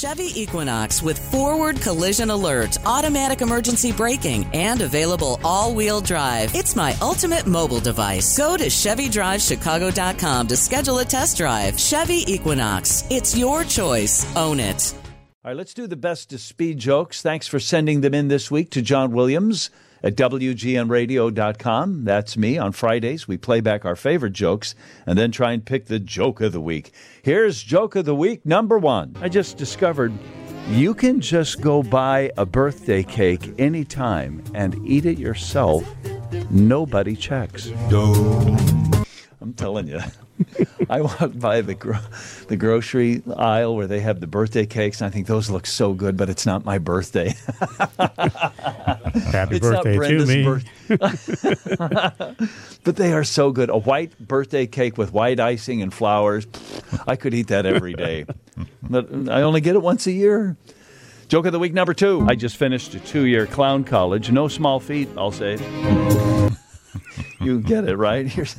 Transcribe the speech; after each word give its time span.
Chevy 0.00 0.30
Equinox 0.40 1.02
with 1.02 1.18
forward 1.18 1.80
collision 1.80 2.30
alert, 2.30 2.78
automatic 2.86 3.40
emergency 3.40 3.90
braking, 3.90 4.44
and 4.54 4.80
available 4.80 5.40
all 5.42 5.74
wheel 5.74 6.00
drive. 6.00 6.54
It's 6.54 6.76
my 6.76 6.94
ultimate 7.02 7.48
mobile 7.48 7.80
device. 7.80 8.38
Go 8.38 8.56
to 8.56 8.66
ChevyDriveChicago.com 8.66 10.46
to 10.46 10.56
schedule 10.56 11.00
a 11.00 11.04
test 11.04 11.36
drive. 11.36 11.80
Chevy 11.80 12.22
Equinox. 12.32 13.08
It's 13.10 13.36
your 13.36 13.64
choice. 13.64 14.24
Own 14.36 14.60
it. 14.60 14.94
All 15.44 15.50
right, 15.50 15.56
let's 15.56 15.74
do 15.74 15.88
the 15.88 15.96
best 15.96 16.32
of 16.32 16.40
speed 16.40 16.78
jokes. 16.78 17.20
Thanks 17.20 17.48
for 17.48 17.58
sending 17.58 18.00
them 18.00 18.14
in 18.14 18.28
this 18.28 18.52
week 18.52 18.70
to 18.70 18.82
John 18.82 19.10
Williams 19.10 19.68
at 20.02 20.16
WGNradio.com. 20.16 22.04
That's 22.04 22.36
me. 22.36 22.58
On 22.58 22.72
Fridays, 22.72 23.26
we 23.26 23.36
play 23.36 23.60
back 23.60 23.84
our 23.84 23.96
favorite 23.96 24.32
jokes 24.32 24.74
and 25.06 25.18
then 25.18 25.30
try 25.30 25.52
and 25.52 25.64
pick 25.64 25.86
the 25.86 25.98
joke 25.98 26.40
of 26.40 26.52
the 26.52 26.60
week. 26.60 26.92
Here's 27.22 27.62
joke 27.62 27.96
of 27.96 28.04
the 28.04 28.14
week 28.14 28.44
number 28.46 28.78
one. 28.78 29.16
I 29.20 29.28
just 29.28 29.56
discovered 29.56 30.12
you 30.68 30.94
can 30.94 31.20
just 31.20 31.60
go 31.60 31.82
buy 31.82 32.30
a 32.36 32.44
birthday 32.44 33.02
cake 33.02 33.54
anytime 33.58 34.42
and 34.54 34.78
eat 34.86 35.06
it 35.06 35.18
yourself. 35.18 35.82
Nobody 36.50 37.16
checks. 37.16 37.70
I'm 39.40 39.54
telling 39.54 39.88
you. 39.88 40.00
I 40.90 41.00
walk 41.00 41.32
by 41.34 41.60
the 41.62 41.74
gro- 41.74 41.98
the 42.48 42.56
grocery 42.56 43.22
aisle 43.36 43.76
where 43.76 43.86
they 43.86 44.00
have 44.00 44.20
the 44.20 44.26
birthday 44.26 44.66
cakes, 44.66 45.00
and 45.00 45.08
I 45.08 45.10
think 45.10 45.26
those 45.26 45.50
look 45.50 45.66
so 45.66 45.92
good, 45.94 46.16
but 46.16 46.28
it's 46.28 46.46
not 46.46 46.64
my 46.64 46.78
birthday. 46.78 47.34
Happy 49.32 49.56
It's 49.56 49.66
not 49.68 49.84
birthday 49.84 50.18
to 50.18 50.26
me. 50.26 50.44
birth- 50.44 50.64
but 52.84 52.96
they 52.96 53.12
are 53.12 53.24
so 53.24 53.50
good. 53.52 53.70
A 53.70 53.78
white 53.78 54.18
birthday 54.18 54.66
cake 54.66 54.96
with 54.98 55.12
white 55.12 55.40
icing 55.40 55.82
and 55.82 55.92
flowers. 55.92 56.46
I 57.06 57.16
could 57.16 57.34
eat 57.34 57.48
that 57.48 57.66
every 57.66 57.94
day. 57.94 58.26
But 58.82 59.28
I 59.28 59.42
only 59.42 59.60
get 59.60 59.74
it 59.76 59.82
once 59.82 60.06
a 60.06 60.12
year. 60.12 60.56
Joke 61.28 61.46
of 61.46 61.52
the 61.52 61.58
week 61.58 61.74
number 61.74 61.92
two. 61.94 62.24
I 62.28 62.34
just 62.34 62.56
finished 62.56 62.94
a 62.94 63.00
two 63.00 63.26
year 63.26 63.46
clown 63.46 63.84
college. 63.84 64.30
No 64.32 64.48
small 64.48 64.80
feat, 64.80 65.08
I'll 65.16 65.30
say. 65.30 65.58
you 67.40 67.60
get 67.60 67.86
it, 67.86 67.96
right? 67.96 68.26
Here's 68.26 68.56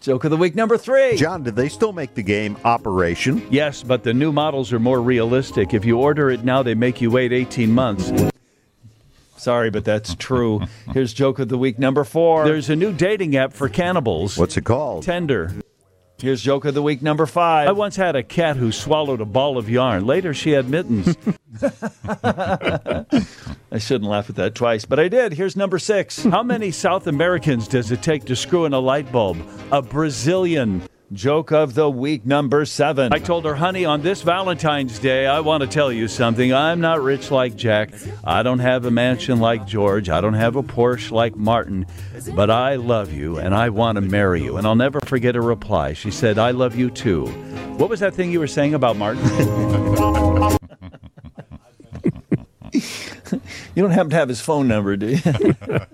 joke 0.00 0.24
of 0.24 0.30
the 0.30 0.36
week 0.36 0.54
number 0.56 0.76
three. 0.76 1.16
John, 1.16 1.42
did 1.44 1.54
they 1.56 1.68
still 1.68 1.92
make 1.92 2.14
the 2.14 2.22
game 2.22 2.58
Operation? 2.64 3.46
Yes, 3.50 3.82
but 3.82 4.02
the 4.02 4.12
new 4.12 4.32
models 4.32 4.72
are 4.72 4.80
more 4.80 5.00
realistic. 5.00 5.72
If 5.72 5.84
you 5.84 5.98
order 5.98 6.30
it 6.30 6.44
now, 6.44 6.62
they 6.62 6.74
make 6.74 7.00
you 7.00 7.10
wait 7.10 7.32
18 7.32 7.72
months. 7.72 8.10
Sorry, 9.38 9.70
but 9.70 9.84
that's 9.84 10.14
true. 10.14 10.60
Here's 10.92 11.12
joke 11.12 11.38
of 11.38 11.48
the 11.48 11.58
week 11.58 11.78
number 11.78 12.04
four. 12.04 12.44
There's 12.44 12.68
a 12.70 12.76
new 12.76 12.92
dating 12.92 13.36
app 13.36 13.52
for 13.52 13.68
cannibals. 13.68 14.36
What's 14.36 14.56
it 14.56 14.64
called? 14.64 15.04
Tender. 15.04 15.52
Here's 16.20 16.42
joke 16.42 16.64
of 16.64 16.74
the 16.74 16.82
week 16.82 17.00
number 17.00 17.26
five. 17.26 17.68
I 17.68 17.72
once 17.72 17.94
had 17.94 18.16
a 18.16 18.24
cat 18.24 18.56
who 18.56 18.72
swallowed 18.72 19.20
a 19.20 19.24
ball 19.24 19.56
of 19.56 19.70
yarn. 19.70 20.04
Later, 20.04 20.34
she 20.34 20.50
had 20.50 20.68
mittens. 20.68 21.16
I 23.70 23.78
shouldn't 23.78 24.10
laugh 24.10 24.28
at 24.28 24.34
that 24.34 24.56
twice, 24.56 24.84
but 24.84 24.98
I 24.98 25.06
did. 25.06 25.34
Here's 25.34 25.54
number 25.54 25.78
six. 25.78 26.24
How 26.24 26.42
many 26.42 26.72
South 26.72 27.06
Americans 27.06 27.68
does 27.68 27.92
it 27.92 28.02
take 28.02 28.24
to 28.24 28.34
screw 28.34 28.64
in 28.64 28.72
a 28.72 28.80
light 28.80 29.12
bulb? 29.12 29.38
A 29.70 29.80
Brazilian. 29.80 30.82
Joke 31.12 31.52
of 31.52 31.74
the 31.74 31.88
week 31.88 32.26
number 32.26 32.64
seven. 32.66 33.12
I 33.12 33.18
told 33.18 33.46
her, 33.46 33.54
honey, 33.54 33.84
on 33.84 34.02
this 34.02 34.22
Valentine's 34.22 34.98
Day, 34.98 35.26
I 35.26 35.40
want 35.40 35.62
to 35.62 35.66
tell 35.66 35.90
you 35.90 36.06
something. 36.06 36.52
I'm 36.52 36.80
not 36.80 37.02
rich 37.02 37.30
like 37.30 37.56
Jack. 37.56 37.94
I 38.22 38.42
don't 38.42 38.58
have 38.58 38.84
a 38.84 38.90
mansion 38.90 39.40
like 39.40 39.66
George. 39.66 40.10
I 40.10 40.20
don't 40.20 40.34
have 40.34 40.56
a 40.56 40.62
Porsche 40.62 41.10
like 41.10 41.34
Martin. 41.34 41.86
But 42.34 42.50
I 42.50 42.76
love 42.76 43.12
you 43.12 43.38
and 43.38 43.54
I 43.54 43.70
want 43.70 43.96
to 43.96 44.02
marry 44.02 44.42
you. 44.42 44.58
And 44.58 44.66
I'll 44.66 44.76
never 44.76 45.00
forget 45.00 45.34
her 45.34 45.40
reply. 45.40 45.94
She 45.94 46.10
said, 46.10 46.38
I 46.38 46.50
love 46.50 46.76
you 46.76 46.90
too. 46.90 47.26
What 47.78 47.88
was 47.88 48.00
that 48.00 48.14
thing 48.14 48.30
you 48.30 48.40
were 48.40 48.46
saying 48.46 48.74
about 48.74 48.96
Martin? 48.96 49.24
you 53.74 53.82
don't 53.82 53.90
happen 53.90 54.10
to 54.10 54.16
have 54.16 54.28
his 54.28 54.40
phone 54.40 54.68
number, 54.68 54.96
do 54.96 55.08
you? 55.08 55.18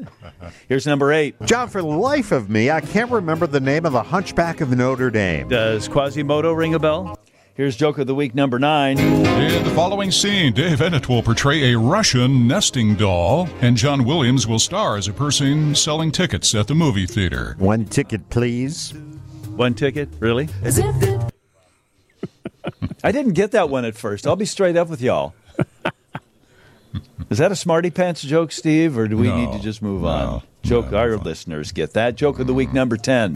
Here's 0.69 0.87
number 0.87 1.13
eight. 1.13 1.35
John, 1.45 1.69
for 1.69 1.83
the 1.83 1.89
life 1.89 2.33
of 2.33 2.49
me, 2.51 2.71
I 2.71 2.81
can't 2.81 3.11
remember 3.11 3.47
the 3.47 3.61
name 3.61 3.87
of 3.87 3.93
the 3.93 4.03
Hunchback 4.03 4.61
of 4.61 4.71
Notre 4.71 5.11
Dame. 5.11 5.49
Does 5.49 5.89
Quasimodo 5.89 6.53
ring 6.53 6.75
a 6.75 6.79
bell? 6.79 7.19
Here's 7.55 7.77
joke 7.77 7.99
of 7.99 8.09
the 8.09 8.17
week 8.17 8.35
number 8.35 8.59
nine. 8.59 8.99
In 8.99 9.63
the 9.63 9.71
following 9.77 10.11
scene, 10.11 10.53
Dave 10.53 10.81
Eanet 10.81 11.09
will 11.09 11.23
portray 11.23 11.73
a 11.73 11.79
Russian 11.79 12.49
nesting 12.49 12.97
doll, 12.97 13.49
and 13.61 13.77
John 13.77 14.05
Williams 14.05 14.49
will 14.49 14.59
star 14.59 14.97
as 14.97 15.07
a 15.07 15.13
person 15.13 15.73
selling 15.77 16.11
tickets 16.11 16.53
at 16.57 16.67
the 16.67 16.75
movie 16.75 17.07
theater. 17.07 17.55
One 17.59 17.85
ticket, 17.85 18.29
please. 18.29 18.93
One 19.55 19.75
ticket? 19.75 20.09
Really? 20.19 20.49
I 23.05 23.13
didn't 23.13 23.35
get 23.35 23.53
that 23.53 23.71
one 23.71 23.85
at 23.85 23.95
first. 23.95 24.27
I'll 24.27 24.35
be 24.35 24.47
straight 24.47 24.77
up 24.77 24.89
with 24.89 25.01
y'all. 25.01 25.33
Is 27.35 27.39
that 27.39 27.51
a 27.51 27.57
smarty 27.57 27.91
pants 27.91 28.23
joke, 28.23 28.53
Steve, 28.53 28.97
or 28.97 29.09
do 29.09 29.17
we 29.17 29.27
No, 29.27 29.35
need 29.35 29.53
to 29.55 29.59
just 29.59 29.83
move 29.83 30.03
no, 30.03 30.09
on? 30.09 30.43
Joke 30.63 30.93
no, 30.93 30.99
our 30.99 31.17
listeners 31.17 31.73
get 31.73 31.95
that. 31.95 32.15
Joke 32.15 32.39
of 32.39 32.47
the 32.47 32.55
week 32.55 32.73
number 32.73 32.97
10. 32.97 33.33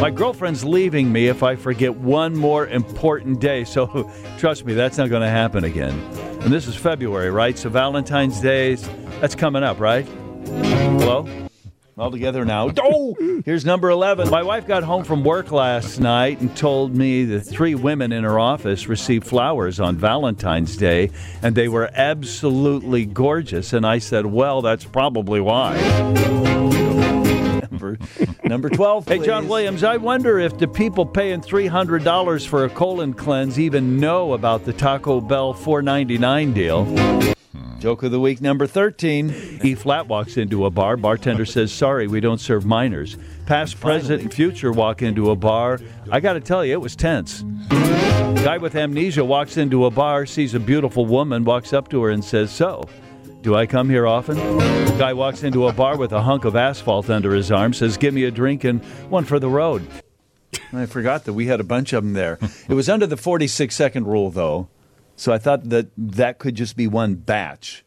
My 0.00 0.12
girlfriend's 0.14 0.64
leaving 0.64 1.10
me 1.10 1.26
if 1.26 1.42
I 1.42 1.56
forget 1.56 1.96
one 1.96 2.36
more 2.36 2.68
important 2.68 3.40
day. 3.40 3.64
So 3.64 4.08
trust 4.38 4.64
me, 4.64 4.74
that's 4.74 4.98
not 4.98 5.10
going 5.10 5.22
to 5.22 5.28
happen 5.28 5.64
again. 5.64 5.98
And 6.42 6.52
this 6.52 6.68
is 6.68 6.76
February, 6.76 7.32
right? 7.32 7.58
So 7.58 7.68
Valentine's 7.70 8.40
Day, 8.40 8.76
that's 9.20 9.34
coming 9.34 9.64
up, 9.64 9.80
right? 9.80 10.06
Hello? 10.46 11.48
All 12.00 12.10
together 12.10 12.46
now. 12.46 12.72
Oh, 12.80 13.42
here's 13.44 13.66
number 13.66 13.90
11. 13.90 14.30
My 14.30 14.42
wife 14.42 14.66
got 14.66 14.84
home 14.84 15.04
from 15.04 15.22
work 15.22 15.52
last 15.52 16.00
night 16.00 16.40
and 16.40 16.56
told 16.56 16.96
me 16.96 17.26
that 17.26 17.40
three 17.40 17.74
women 17.74 18.10
in 18.10 18.24
her 18.24 18.38
office 18.38 18.88
received 18.88 19.26
flowers 19.26 19.78
on 19.78 19.96
Valentine's 19.96 20.78
Day 20.78 21.10
and 21.42 21.54
they 21.54 21.68
were 21.68 21.90
absolutely 21.92 23.04
gorgeous. 23.04 23.74
And 23.74 23.86
I 23.86 23.98
said, 23.98 24.24
well, 24.24 24.62
that's 24.62 24.86
probably 24.86 25.42
why. 25.42 25.76
Number, 27.80 27.98
number 28.44 28.68
12. 28.68 29.08
Hey, 29.08 29.18
John. 29.20 29.48
Williams, 29.48 29.82
I 29.82 29.96
wonder 29.96 30.38
if 30.38 30.58
the 30.58 30.68
people 30.68 31.06
paying 31.06 31.40
$300 31.40 32.46
for 32.46 32.64
a 32.64 32.68
colon 32.68 33.14
cleanse 33.14 33.58
even 33.58 33.98
know 33.98 34.34
about 34.34 34.64
the 34.64 34.72
Taco 34.72 35.20
Bell 35.20 35.54
$4.99 35.54 36.54
deal. 36.54 37.34
Joke 37.78 38.02
of 38.02 38.10
the 38.10 38.20
week 38.20 38.42
number 38.42 38.66
13. 38.66 39.60
E 39.62 39.74
Flat 39.74 40.06
walks 40.06 40.36
into 40.36 40.66
a 40.66 40.70
bar. 40.70 40.98
Bartender 40.98 41.46
says, 41.46 41.72
Sorry, 41.72 42.06
we 42.06 42.20
don't 42.20 42.38
serve 42.40 42.66
minors. 42.66 43.16
Past, 43.46 43.80
present, 43.80 44.20
and 44.22 44.32
future 44.32 44.70
walk 44.70 45.00
into 45.00 45.30
a 45.30 45.36
bar. 45.36 45.80
I 46.10 46.20
got 46.20 46.34
to 46.34 46.40
tell 46.40 46.62
you, 46.62 46.74
it 46.74 46.80
was 46.80 46.94
tense. 46.94 47.42
Guy 47.70 48.58
with 48.58 48.74
amnesia 48.74 49.24
walks 49.24 49.56
into 49.56 49.86
a 49.86 49.90
bar, 49.90 50.26
sees 50.26 50.52
a 50.54 50.60
beautiful 50.60 51.06
woman, 51.06 51.44
walks 51.44 51.72
up 51.72 51.88
to 51.88 52.02
her 52.02 52.10
and 52.10 52.22
says, 52.22 52.50
So, 52.50 52.86
do 53.42 53.54
I 53.54 53.66
come 53.66 53.88
here 53.88 54.06
often? 54.06 54.36
Guy 54.98 55.12
walks 55.14 55.42
into 55.42 55.66
a 55.66 55.72
bar 55.72 55.96
with 55.96 56.12
a 56.12 56.22
hunk 56.22 56.44
of 56.44 56.56
asphalt 56.56 57.08
under 57.08 57.34
his 57.34 57.50
arm, 57.50 57.72
says, 57.72 57.96
Give 57.96 58.12
me 58.12 58.24
a 58.24 58.30
drink 58.30 58.64
and 58.64 58.84
one 59.08 59.24
for 59.24 59.38
the 59.38 59.48
road. 59.48 59.86
I 60.72 60.86
forgot 60.86 61.24
that 61.24 61.32
we 61.32 61.46
had 61.46 61.60
a 61.60 61.64
bunch 61.64 61.92
of 61.92 62.04
them 62.04 62.12
there. 62.12 62.38
It 62.68 62.74
was 62.74 62.88
under 62.88 63.06
the 63.06 63.16
46 63.16 63.74
second 63.74 64.06
rule, 64.06 64.30
though. 64.30 64.68
So 65.16 65.32
I 65.32 65.38
thought 65.38 65.68
that 65.70 65.88
that 65.96 66.38
could 66.38 66.54
just 66.54 66.76
be 66.76 66.86
one 66.86 67.14
batch. 67.14 67.84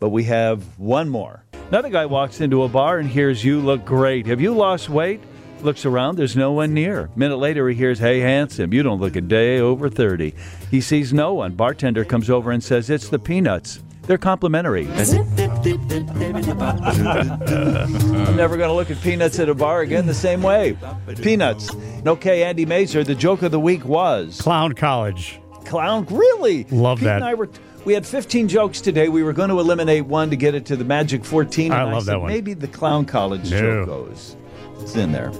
But 0.00 0.10
we 0.10 0.24
have 0.24 0.78
one 0.78 1.08
more. 1.08 1.44
Another 1.68 1.90
guy 1.90 2.06
walks 2.06 2.40
into 2.40 2.62
a 2.62 2.68
bar 2.68 2.98
and 2.98 3.08
hears, 3.08 3.44
You 3.44 3.60
look 3.60 3.84
great. 3.84 4.26
Have 4.26 4.40
you 4.40 4.54
lost 4.54 4.88
weight? 4.88 5.20
Looks 5.60 5.84
around, 5.84 6.16
there's 6.16 6.36
no 6.36 6.52
one 6.52 6.72
near. 6.72 7.10
Minute 7.16 7.38
later, 7.38 7.68
he 7.68 7.74
hears, 7.74 7.98
Hey, 7.98 8.20
handsome, 8.20 8.72
you 8.72 8.82
don't 8.82 9.00
look 9.00 9.16
a 9.16 9.20
day 9.20 9.58
over 9.58 9.88
30. 9.88 10.34
He 10.70 10.80
sees 10.80 11.12
no 11.12 11.34
one. 11.34 11.54
Bartender 11.54 12.04
comes 12.04 12.30
over 12.30 12.50
and 12.50 12.62
says, 12.62 12.90
It's 12.90 13.08
the 13.08 13.18
peanuts. 13.18 13.82
They're 14.08 14.16
complimentary. 14.16 14.88
I'm 14.88 14.96
never 18.36 18.56
going 18.56 18.70
to 18.70 18.72
look 18.72 18.90
at 18.90 18.98
peanuts 19.02 19.38
at 19.38 19.50
a 19.50 19.54
bar 19.54 19.82
again 19.82 20.06
the 20.06 20.14
same 20.14 20.42
way. 20.42 20.78
Peanuts. 21.16 21.68
Okay, 22.06 22.42
Andy 22.42 22.64
Masur, 22.64 23.04
the 23.04 23.14
joke 23.14 23.42
of 23.42 23.52
the 23.52 23.60
week 23.60 23.84
was 23.84 24.40
Clown 24.40 24.72
College. 24.72 25.38
clown. 25.66 26.06
Really? 26.10 26.64
Love 26.70 27.00
Pete 27.00 27.04
that. 27.04 27.16
And 27.16 27.24
I 27.24 27.34
were. 27.34 27.50
We 27.84 27.92
had 27.92 28.06
15 28.06 28.48
jokes 28.48 28.80
today. 28.80 29.10
We 29.10 29.22
were 29.22 29.34
going 29.34 29.50
to 29.50 29.60
eliminate 29.60 30.06
one 30.06 30.30
to 30.30 30.36
get 30.36 30.54
it 30.54 30.64
to 30.66 30.76
the 30.76 30.84
magic 30.84 31.22
14. 31.24 31.70
I 31.70 31.82
and 31.82 31.92
love 31.92 32.04
said, 32.04 32.14
that 32.14 32.20
one. 32.20 32.32
Maybe 32.32 32.54
the 32.54 32.68
clown 32.68 33.04
college 33.04 33.50
No. 33.50 33.60
joke 33.60 33.86
goes. 33.86 34.36
It's 34.80 34.96
in 34.96 35.12
there. 35.12 35.30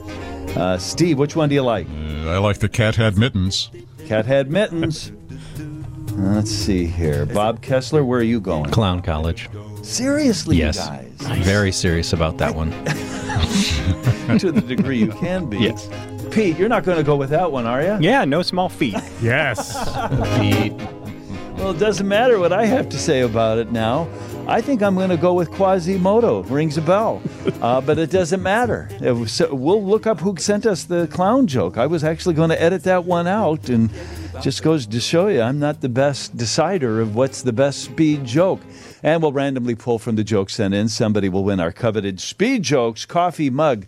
Uh, 0.56 0.76
Steve, 0.76 1.18
which 1.18 1.34
one 1.36 1.48
do 1.48 1.54
you 1.54 1.62
like? 1.62 1.86
Uh, 1.88 2.32
I 2.32 2.38
like 2.38 2.58
the 2.58 2.68
cat 2.68 2.96
had 2.96 3.16
mittens. 3.16 3.70
Cat 4.06 4.26
had 4.26 4.50
mittens. 4.50 5.10
Let's 6.18 6.50
see 6.50 6.86
here. 6.86 7.26
Bob 7.26 7.62
Kessler, 7.62 8.04
where 8.04 8.18
are 8.20 8.24
you 8.24 8.40
going? 8.40 8.70
Clown 8.70 9.02
College. 9.02 9.48
Seriously, 9.82 10.56
Yes. 10.56 10.76
you 10.76 11.28
guys. 11.28 11.44
Very 11.44 11.70
serious 11.72 12.12
about 12.12 12.38
that 12.38 12.54
one. 12.54 12.70
to 14.38 14.50
the 14.52 14.60
degree 14.60 14.98
you 14.98 15.08
can 15.12 15.46
be. 15.48 15.58
Yes. 15.58 15.88
Pete, 16.32 16.58
you're 16.58 16.68
not 16.68 16.84
going 16.84 16.98
to 16.98 17.04
go 17.04 17.16
with 17.16 17.30
that 17.30 17.50
one, 17.50 17.66
are 17.66 17.82
you? 17.82 17.98
Yeah, 18.00 18.24
no 18.24 18.42
small 18.42 18.68
feet. 18.68 18.96
Yes. 19.22 19.72
The- 19.74 20.98
Well, 21.56 21.70
it 21.72 21.78
doesn't 21.78 22.06
matter 22.06 22.38
what 22.38 22.52
I 22.52 22.66
have 22.66 22.88
to 22.90 22.98
say 22.98 23.20
about 23.22 23.58
it 23.58 23.72
now. 23.72 24.08
I 24.46 24.60
think 24.60 24.80
I'm 24.82 24.94
going 24.94 25.10
to 25.10 25.16
go 25.16 25.34
with 25.34 25.50
Quasimodo. 25.50 26.42
Rings 26.44 26.76
a 26.78 26.82
bell. 26.82 27.22
Uh, 27.62 27.80
but 27.80 27.98
it 27.98 28.10
doesn't 28.10 28.42
matter. 28.42 28.88
It 29.00 29.12
was- 29.12 29.32
so 29.32 29.52
we'll 29.54 29.82
look 29.84 30.06
up 30.06 30.20
who 30.20 30.36
sent 30.36 30.66
us 30.66 30.84
the 30.84 31.06
clown 31.08 31.46
joke. 31.46 31.78
I 31.78 31.86
was 31.86 32.04
actually 32.04 32.34
going 32.34 32.50
to 32.50 32.60
edit 32.62 32.82
that 32.84 33.04
one 33.04 33.26
out 33.26 33.68
and 33.70 33.90
Just 34.40 34.62
goes 34.62 34.86
to 34.86 35.00
show 35.00 35.26
you, 35.26 35.42
I'm 35.42 35.58
not 35.58 35.80
the 35.80 35.88
best 35.88 36.36
decider 36.36 37.00
of 37.00 37.16
what's 37.16 37.42
the 37.42 37.52
best 37.52 37.82
speed 37.82 38.24
joke. 38.24 38.60
And 39.02 39.20
we'll 39.20 39.32
randomly 39.32 39.74
pull 39.74 39.98
from 39.98 40.14
the 40.14 40.22
jokes 40.22 40.54
sent 40.54 40.74
in. 40.74 40.88
Somebody 40.88 41.28
will 41.28 41.42
win 41.42 41.58
our 41.58 41.72
coveted 41.72 42.20
Speed 42.20 42.62
Jokes 42.62 43.04
coffee 43.04 43.50
mug. 43.50 43.86